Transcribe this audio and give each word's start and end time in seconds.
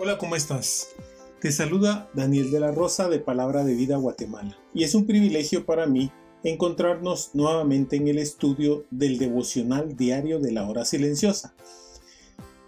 Hola, 0.00 0.16
¿cómo 0.16 0.36
estás? 0.36 0.90
Te 1.40 1.50
saluda 1.50 2.08
Daniel 2.14 2.52
de 2.52 2.60
la 2.60 2.70
Rosa 2.70 3.08
de 3.08 3.18
Palabra 3.18 3.64
de 3.64 3.74
Vida 3.74 3.96
Guatemala 3.96 4.56
y 4.72 4.84
es 4.84 4.94
un 4.94 5.06
privilegio 5.06 5.66
para 5.66 5.88
mí 5.88 6.12
encontrarnos 6.44 7.30
nuevamente 7.34 7.96
en 7.96 8.06
el 8.06 8.18
estudio 8.18 8.86
del 8.92 9.18
devocional 9.18 9.96
diario 9.96 10.38
de 10.38 10.52
la 10.52 10.68
hora 10.68 10.84
silenciosa. 10.84 11.52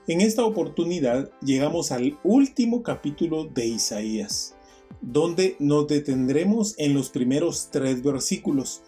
En 0.09 0.21
esta 0.21 0.45
oportunidad 0.45 1.31
llegamos 1.41 1.93
al 1.93 2.19
último 2.25 2.83
capítulo 2.83 3.45
de 3.45 3.65
Isaías, 3.67 4.57
donde 5.01 5.55
nos 5.61 5.87
detendremos 5.87 6.75
en 6.79 6.95
los 6.95 7.11
primeros 7.11 7.69
tres 7.71 8.03
versículos 8.03 8.83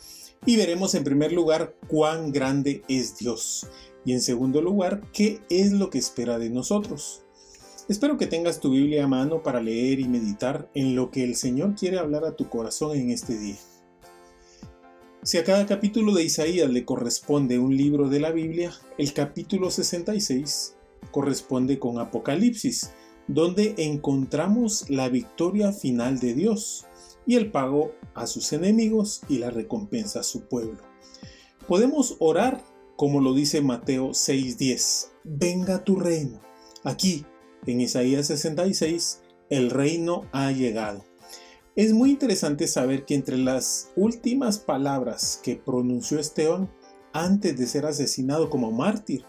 y 0.45 0.56
veremos 0.56 0.97
en 0.97 1.05
primer 1.05 1.33
lugar 1.33 1.77
cuán 1.86 2.33
grande 2.33 2.83
es 2.89 3.17
Dios 3.17 3.69
y 4.05 4.14
en 4.14 4.20
segundo 4.20 4.61
lugar 4.61 5.00
qué 5.12 5.39
es 5.48 5.70
lo 5.70 5.91
que 5.91 5.98
espera 5.98 6.41
de 6.41 6.50
nosotros. 6.50 7.22
Espero 7.93 8.17
que 8.17 8.27
tengas 8.27 8.59
tu 8.59 8.71
Biblia 8.71 9.05
a 9.05 9.07
mano 9.07 9.43
para 9.43 9.61
leer 9.61 10.01
y 10.01 10.09
meditar 10.09 10.71
en 10.73 10.97
lo 10.97 11.11
que 11.11 11.25
el 11.25 11.37
Señor 11.37 11.75
quiere 11.75 11.98
hablar 11.98 12.25
a 12.25 12.37
tu 12.37 12.48
corazón 12.48 12.97
en 12.97 13.11
este 13.11 13.37
día. 13.37 13.59
Si 15.23 15.37
a 15.37 15.45
cada 15.45 15.67
capítulo 15.67 16.15
de 16.15 16.25
Isaías 16.25 16.70
le 16.70 16.87
corresponde 16.87 17.59
un 17.59 17.77
libro 17.77 18.09
de 18.09 18.19
la 18.19 18.31
Biblia, 18.31 18.73
el 18.97 19.13
capítulo 19.13 19.70
66 19.70 20.75
corresponde 21.11 21.79
con 21.79 21.98
Apocalipsis, 21.98 22.93
donde 23.29 23.75
encontramos 23.77 24.89
la 24.89 25.11
victoria 25.11 25.70
final 25.70 26.19
de 26.19 26.33
Dios 26.33 26.87
y 27.27 27.37
el 27.37 27.51
pago 27.51 27.93
a 28.15 28.27
sus 28.27 28.55
enemigos 28.55 29.20
y 29.29 29.37
la 29.37 29.51
recompensa 29.51 30.20
a 30.20 30.25
su 30.25 30.48
pueblo. 30.48 30.81
Podemos 31.69 32.17
orar 32.20 32.65
como 32.97 33.20
lo 33.20 33.35
dice 33.35 33.61
Mateo 33.61 34.15
6:10, 34.15 35.11
venga 35.25 35.85
tu 35.85 35.97
reino, 35.97 36.41
aquí 36.85 37.27
en 37.66 37.80
Isaías 37.80 38.27
66, 38.27 39.20
el 39.50 39.70
reino 39.70 40.27
ha 40.32 40.50
llegado. 40.50 41.05
Es 41.77 41.92
muy 41.92 42.10
interesante 42.10 42.66
saber 42.66 43.05
que 43.05 43.14
entre 43.14 43.38
las 43.38 43.91
últimas 43.96 44.58
palabras 44.58 45.41
que 45.42 45.56
pronunció 45.56 46.18
Esteban 46.18 46.70
antes 47.12 47.56
de 47.56 47.66
ser 47.66 47.86
asesinado 47.86 48.50
como 48.50 48.72
mártir, 48.72 49.24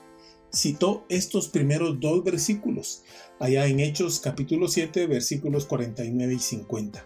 citó 0.54 1.06
estos 1.10 1.48
primeros 1.50 2.00
dos 2.00 2.24
versículos, 2.24 3.04
allá 3.40 3.66
en 3.68 3.80
Hechos 3.80 4.20
capítulo 4.20 4.68
7, 4.68 5.08
versículos 5.08 5.66
49 5.66 6.34
y 6.34 6.40
50. 6.40 7.06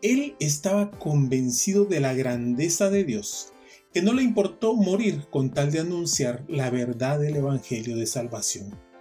Él 0.00 0.36
estaba 0.40 0.90
convencido 0.90 1.84
de 1.84 2.00
la 2.00 2.14
grandeza 2.14 2.90
de 2.90 3.04
Dios, 3.04 3.52
que 3.92 4.02
no 4.02 4.12
le 4.12 4.22
importó 4.22 4.74
morir 4.74 5.26
con 5.30 5.52
tal 5.52 5.70
de 5.70 5.80
anunciar 5.80 6.44
la 6.48 6.70
verdad 6.70 7.20
del 7.20 7.36
Evangelio 7.36 7.96
de 7.96 8.06
Salvación. 8.06 8.91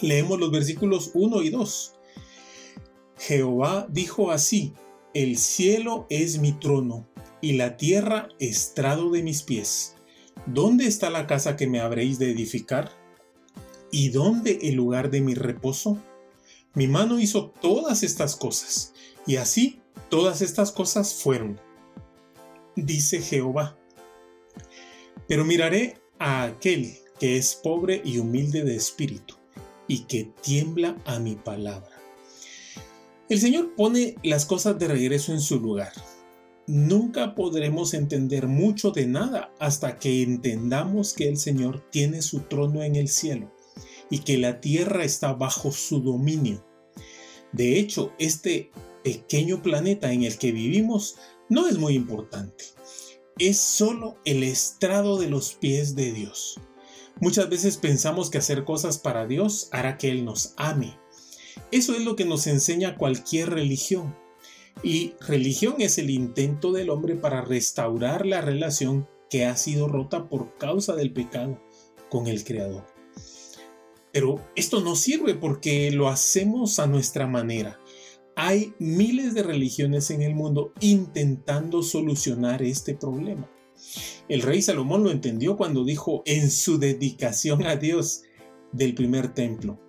Leemos 0.00 0.38
los 0.38 0.50
versículos 0.50 1.10
1 1.14 1.42
y 1.42 1.50
2. 1.50 1.94
Jehová 3.18 3.86
dijo 3.88 4.30
así, 4.30 4.74
el 5.14 5.38
cielo 5.38 6.06
es 6.10 6.38
mi 6.38 6.52
trono 6.52 7.08
y 7.40 7.52
la 7.52 7.78
tierra 7.78 8.28
estrado 8.38 9.10
de 9.10 9.22
mis 9.22 9.42
pies. 9.42 9.96
¿Dónde 10.44 10.86
está 10.86 11.08
la 11.08 11.26
casa 11.26 11.56
que 11.56 11.66
me 11.66 11.80
habréis 11.80 12.18
de 12.18 12.30
edificar? 12.30 12.90
¿Y 13.90 14.10
dónde 14.10 14.58
el 14.62 14.74
lugar 14.74 15.10
de 15.10 15.22
mi 15.22 15.34
reposo? 15.34 15.98
Mi 16.74 16.86
mano 16.88 17.18
hizo 17.18 17.54
todas 17.62 18.02
estas 18.02 18.36
cosas, 18.36 18.92
y 19.26 19.36
así 19.36 19.80
todas 20.10 20.42
estas 20.42 20.72
cosas 20.72 21.14
fueron. 21.14 21.58
Dice 22.74 23.22
Jehová. 23.22 23.78
Pero 25.26 25.46
miraré 25.46 25.98
a 26.18 26.42
aquel 26.42 26.98
que 27.18 27.38
es 27.38 27.54
pobre 27.54 28.02
y 28.04 28.18
humilde 28.18 28.62
de 28.62 28.76
espíritu 28.76 29.36
y 29.88 30.04
que 30.04 30.30
tiembla 30.42 30.96
a 31.04 31.18
mi 31.18 31.34
palabra. 31.34 31.90
El 33.28 33.40
Señor 33.40 33.74
pone 33.74 34.16
las 34.22 34.46
cosas 34.46 34.78
de 34.78 34.88
regreso 34.88 35.32
en 35.32 35.40
su 35.40 35.58
lugar. 35.58 35.92
Nunca 36.68 37.34
podremos 37.34 37.94
entender 37.94 38.46
mucho 38.46 38.90
de 38.90 39.06
nada 39.06 39.52
hasta 39.58 39.98
que 39.98 40.22
entendamos 40.22 41.12
que 41.12 41.28
el 41.28 41.36
Señor 41.36 41.88
tiene 41.90 42.22
su 42.22 42.40
trono 42.40 42.82
en 42.82 42.96
el 42.96 43.08
cielo 43.08 43.52
y 44.10 44.20
que 44.20 44.38
la 44.38 44.60
tierra 44.60 45.04
está 45.04 45.32
bajo 45.32 45.72
su 45.72 46.00
dominio. 46.00 46.64
De 47.52 47.78
hecho, 47.78 48.12
este 48.18 48.70
pequeño 49.02 49.62
planeta 49.62 50.12
en 50.12 50.24
el 50.24 50.38
que 50.38 50.52
vivimos 50.52 51.16
no 51.48 51.68
es 51.68 51.78
muy 51.78 51.94
importante. 51.94 52.64
Es 53.38 53.58
solo 53.58 54.16
el 54.24 54.42
estrado 54.42 55.18
de 55.18 55.28
los 55.28 55.54
pies 55.54 55.94
de 55.94 56.12
Dios. 56.12 56.60
Muchas 57.18 57.48
veces 57.48 57.78
pensamos 57.78 58.28
que 58.28 58.38
hacer 58.38 58.64
cosas 58.64 58.98
para 58.98 59.26
Dios 59.26 59.68
hará 59.72 59.96
que 59.96 60.10
Él 60.10 60.24
nos 60.24 60.52
ame. 60.56 60.98
Eso 61.70 61.94
es 61.94 62.04
lo 62.04 62.14
que 62.14 62.26
nos 62.26 62.46
enseña 62.46 62.96
cualquier 62.96 63.50
religión. 63.50 64.14
Y 64.82 65.14
religión 65.20 65.76
es 65.78 65.96
el 65.96 66.10
intento 66.10 66.72
del 66.72 66.90
hombre 66.90 67.16
para 67.16 67.40
restaurar 67.40 68.26
la 68.26 68.42
relación 68.42 69.08
que 69.30 69.46
ha 69.46 69.56
sido 69.56 69.88
rota 69.88 70.28
por 70.28 70.58
causa 70.58 70.94
del 70.94 71.12
pecado 71.12 71.58
con 72.10 72.26
el 72.26 72.44
Creador. 72.44 72.84
Pero 74.12 74.40
esto 74.54 74.82
no 74.82 74.94
sirve 74.94 75.34
porque 75.34 75.90
lo 75.90 76.08
hacemos 76.08 76.78
a 76.78 76.86
nuestra 76.86 77.26
manera. 77.26 77.80
Hay 78.34 78.74
miles 78.78 79.32
de 79.32 79.42
religiones 79.42 80.10
en 80.10 80.20
el 80.20 80.34
mundo 80.34 80.72
intentando 80.80 81.82
solucionar 81.82 82.62
este 82.62 82.94
problema. 82.94 83.50
El 84.28 84.42
rey 84.42 84.62
Salomón 84.62 85.04
lo 85.04 85.10
entendió 85.10 85.56
cuando 85.56 85.84
dijo 85.84 86.22
en 86.26 86.50
su 86.50 86.78
dedicación 86.78 87.66
a 87.66 87.76
Dios 87.76 88.22
del 88.72 88.94
primer 88.94 89.34
templo. 89.34 89.80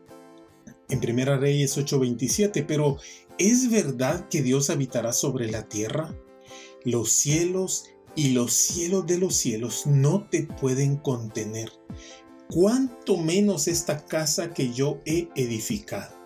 En 0.90 1.02
Primera 1.02 1.38
Reyes 1.38 1.78
8:27, 1.78 2.66
pero 2.66 2.98
¿es 3.38 3.70
verdad 3.70 4.30
que 4.30 4.42
Dios 4.42 4.70
habitará 4.70 5.12
sobre 5.12 5.52
la 5.52 5.68
tierra? 5.68 6.16
Los 6.86 7.12
cielos 7.12 7.86
y 8.16 8.30
los 8.30 8.54
cielos 8.54 9.06
de 9.06 9.18
los 9.18 9.36
cielos 9.36 9.86
no 9.86 10.28
te 10.30 10.44
pueden 10.44 10.98
contener. 10.98 11.72
Cuánto 12.50 13.18
menos 13.18 13.68
esta 13.68 14.06
casa 14.06 14.54
que 14.54 14.72
yo 14.72 15.02
he 15.06 15.28
edificado. 15.36 16.17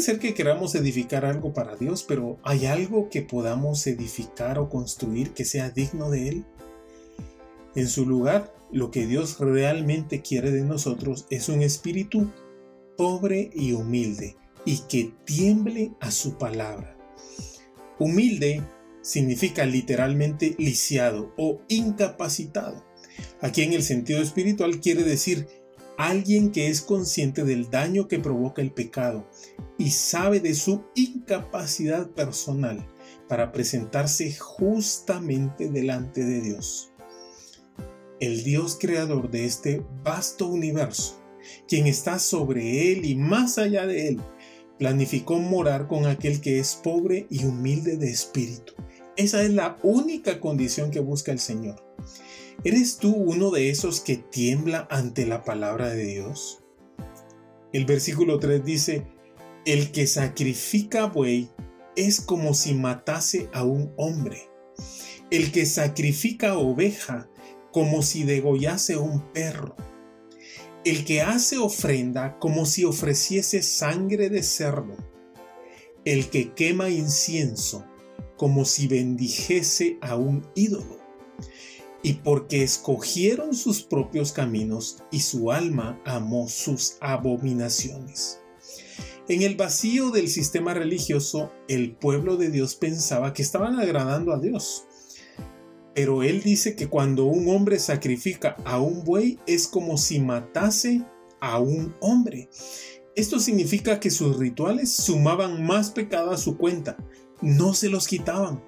Ser 0.00 0.18
que 0.18 0.34
queramos 0.34 0.74
edificar 0.74 1.24
algo 1.24 1.52
para 1.52 1.74
Dios, 1.74 2.04
pero 2.06 2.38
¿hay 2.44 2.66
algo 2.66 3.08
que 3.08 3.22
podamos 3.22 3.86
edificar 3.86 4.58
o 4.58 4.68
construir 4.68 5.30
que 5.30 5.44
sea 5.44 5.70
digno 5.70 6.10
de 6.10 6.28
Él? 6.28 6.44
En 7.74 7.88
su 7.88 8.06
lugar, 8.06 8.54
lo 8.70 8.90
que 8.90 9.06
Dios 9.06 9.38
realmente 9.38 10.22
quiere 10.22 10.50
de 10.50 10.62
nosotros 10.62 11.26
es 11.30 11.48
un 11.48 11.62
espíritu 11.62 12.30
pobre 12.96 13.50
y 13.54 13.72
humilde 13.72 14.36
y 14.64 14.78
que 14.88 15.12
tiemble 15.24 15.92
a 16.00 16.10
su 16.10 16.38
palabra. 16.38 16.96
Humilde 17.98 18.62
significa 19.02 19.64
literalmente 19.64 20.54
lisiado 20.58 21.32
o 21.36 21.60
incapacitado. 21.68 22.84
Aquí 23.40 23.62
en 23.62 23.72
el 23.72 23.82
sentido 23.82 24.20
espiritual 24.20 24.80
quiere 24.80 25.04
decir 25.04 25.46
alguien 25.98 26.50
que 26.50 26.68
es 26.68 26.82
consciente 26.82 27.44
del 27.44 27.70
daño 27.70 28.08
que 28.08 28.18
provoca 28.18 28.62
el 28.62 28.72
pecado 28.72 29.28
y 29.78 29.90
sabe 29.90 30.40
de 30.40 30.54
su 30.54 30.84
incapacidad 30.94 32.10
personal 32.10 32.86
para 33.28 33.52
presentarse 33.52 34.34
justamente 34.34 35.68
delante 35.68 36.24
de 36.24 36.40
Dios. 36.40 36.92
El 38.20 38.44
Dios 38.44 38.78
creador 38.80 39.30
de 39.30 39.44
este 39.44 39.84
vasto 40.02 40.46
universo, 40.46 41.22
quien 41.68 41.86
está 41.86 42.18
sobre 42.18 42.92
él 42.92 43.04
y 43.04 43.14
más 43.14 43.58
allá 43.58 43.86
de 43.86 44.08
él, 44.08 44.20
planificó 44.78 45.38
morar 45.38 45.88
con 45.88 46.06
aquel 46.06 46.40
que 46.40 46.58
es 46.58 46.74
pobre 46.76 47.26
y 47.30 47.44
humilde 47.44 47.96
de 47.96 48.10
espíritu. 48.10 48.74
Esa 49.16 49.42
es 49.42 49.50
la 49.50 49.78
única 49.82 50.40
condición 50.40 50.90
que 50.90 51.00
busca 51.00 51.32
el 51.32 51.38
Señor. 51.38 51.85
¿Eres 52.64 52.98
tú 52.98 53.12
uno 53.12 53.50
de 53.50 53.70
esos 53.70 54.00
que 54.00 54.16
tiembla 54.16 54.88
ante 54.90 55.26
la 55.26 55.44
palabra 55.44 55.88
de 55.90 56.04
Dios? 56.04 56.62
El 57.72 57.84
versículo 57.84 58.38
3 58.38 58.64
dice, 58.64 59.06
el 59.64 59.92
que 59.92 60.06
sacrifica 60.06 61.06
buey 61.06 61.50
es 61.96 62.20
como 62.20 62.54
si 62.54 62.74
matase 62.74 63.48
a 63.52 63.64
un 63.64 63.92
hombre. 63.96 64.48
El 65.30 65.52
que 65.52 65.66
sacrifica 65.66 66.56
oveja 66.56 67.28
como 67.72 68.02
si 68.02 68.24
degollase 68.24 68.96
un 68.96 69.20
perro. 69.32 69.76
el 70.86 71.04
que 71.04 71.20
hace 71.20 71.58
ofrenda 71.58 72.38
como 72.38 72.64
si 72.64 72.84
ofreciese 72.84 73.60
sangre 73.60 74.30
de 74.30 74.44
cerdo, 74.44 74.96
el 76.04 76.30
que 76.30 76.54
quema 76.54 76.88
incienso 76.90 77.84
como 78.36 78.64
si 78.64 78.86
bendijese 78.86 79.98
a 80.00 80.14
un 80.14 80.46
ídolo, 80.54 81.00
y 82.02 82.14
porque 82.14 82.62
escogieron 82.62 83.54
sus 83.54 83.82
propios 83.82 84.32
caminos 84.32 85.02
y 85.10 85.20
su 85.20 85.52
alma 85.52 86.00
amó 86.04 86.48
sus 86.48 86.96
abominaciones. 87.00 88.40
En 89.28 89.42
el 89.42 89.56
vacío 89.56 90.10
del 90.10 90.28
sistema 90.28 90.72
religioso, 90.72 91.50
el 91.66 91.96
pueblo 91.96 92.36
de 92.36 92.50
Dios 92.50 92.76
pensaba 92.76 93.32
que 93.32 93.42
estaban 93.42 93.78
agradando 93.80 94.32
a 94.32 94.38
Dios. 94.38 94.84
Pero 95.96 96.22
él 96.22 96.42
dice 96.42 96.76
que 96.76 96.88
cuando 96.88 97.24
un 97.24 97.48
hombre 97.48 97.78
sacrifica 97.80 98.56
a 98.64 98.78
un 98.78 99.02
buey 99.02 99.40
es 99.46 99.66
como 99.66 99.96
si 99.98 100.20
matase 100.20 101.04
a 101.40 101.58
un 101.58 101.96
hombre. 102.00 102.50
Esto 103.16 103.40
significa 103.40 103.98
que 103.98 104.10
sus 104.10 104.38
rituales 104.38 104.92
sumaban 104.92 105.64
más 105.66 105.90
pecado 105.90 106.30
a 106.30 106.36
su 106.36 106.56
cuenta, 106.56 106.96
no 107.40 107.74
se 107.74 107.88
los 107.88 108.06
quitaban. 108.06 108.62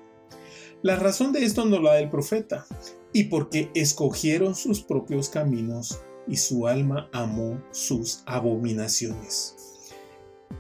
La 0.82 0.94
razón 0.94 1.32
de 1.32 1.44
esto 1.44 1.64
no 1.64 1.80
la 1.80 1.94
da 1.94 1.98
el 1.98 2.08
profeta, 2.08 2.64
y 3.12 3.24
porque 3.24 3.70
escogieron 3.74 4.54
sus 4.54 4.80
propios 4.80 5.28
caminos 5.28 6.00
y 6.28 6.36
su 6.36 6.68
alma 6.68 7.08
amó 7.12 7.60
sus 7.72 8.22
abominaciones. 8.26 9.56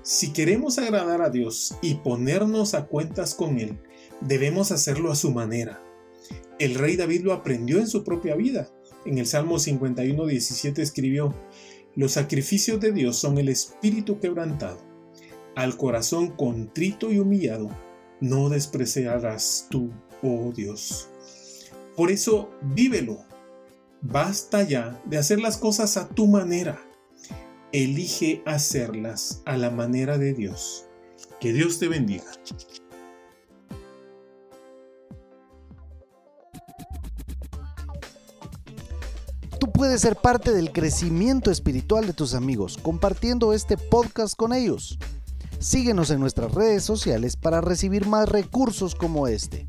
Si 0.02 0.32
queremos 0.32 0.78
agradar 0.78 1.22
a 1.22 1.30
Dios 1.30 1.76
y 1.82 1.96
ponernos 1.96 2.74
a 2.74 2.86
cuentas 2.86 3.34
con 3.36 3.60
Él, 3.60 3.78
debemos 4.20 4.72
hacerlo 4.72 5.12
a 5.12 5.14
su 5.16 5.30
manera. 5.30 5.80
El 6.58 6.74
rey 6.74 6.96
David 6.96 7.22
lo 7.22 7.32
aprendió 7.32 7.78
en 7.78 7.86
su 7.86 8.02
propia 8.02 8.34
vida. 8.34 8.68
En 9.04 9.18
el 9.18 9.26
Salmo 9.26 9.60
51, 9.60 10.26
17 10.26 10.82
escribió, 10.82 11.32
Los 11.94 12.12
sacrificios 12.12 12.80
de 12.80 12.90
Dios 12.90 13.16
son 13.16 13.38
el 13.38 13.48
espíritu 13.48 14.18
quebrantado. 14.18 14.78
Al 15.54 15.76
corazón 15.76 16.32
contrito 16.32 17.12
y 17.12 17.18
humillado, 17.18 17.70
no 18.20 18.48
despreciarás 18.48 19.68
tú, 19.70 19.92
oh 20.22 20.52
Dios. 20.54 21.08
Por 21.96 22.10
eso, 22.10 22.50
vívelo. 22.62 23.24
Basta 24.00 24.62
ya 24.62 25.00
de 25.06 25.18
hacer 25.18 25.40
las 25.40 25.56
cosas 25.56 25.96
a 25.96 26.08
tu 26.08 26.26
manera 26.26 26.80
elige 27.72 28.42
hacerlas 28.46 29.42
a 29.44 29.56
la 29.56 29.70
manera 29.70 30.18
de 30.18 30.32
Dios. 30.32 30.84
Que 31.40 31.52
Dios 31.52 31.78
te 31.78 31.88
bendiga. 31.88 32.24
Tú 39.60 39.72
puedes 39.72 40.00
ser 40.00 40.16
parte 40.16 40.52
del 40.52 40.72
crecimiento 40.72 41.50
espiritual 41.50 42.06
de 42.06 42.12
tus 42.12 42.34
amigos 42.34 42.78
compartiendo 42.80 43.52
este 43.52 43.76
podcast 43.76 44.34
con 44.34 44.52
ellos. 44.52 44.98
Síguenos 45.58 46.10
en 46.10 46.20
nuestras 46.20 46.52
redes 46.52 46.84
sociales 46.84 47.36
para 47.36 47.60
recibir 47.60 48.06
más 48.06 48.28
recursos 48.28 48.94
como 48.94 49.26
este. 49.26 49.68